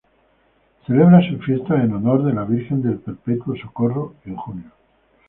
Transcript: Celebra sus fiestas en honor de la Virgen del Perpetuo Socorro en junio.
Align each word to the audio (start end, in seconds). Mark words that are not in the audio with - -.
Celebra 0.87 1.21
sus 1.29 1.45
fiestas 1.45 1.83
en 1.83 1.93
honor 1.93 2.23
de 2.23 2.33
la 2.33 2.43
Virgen 2.43 2.81
del 2.81 2.97
Perpetuo 2.97 3.55
Socorro 3.55 4.15
en 4.25 4.35
junio. 4.35 4.71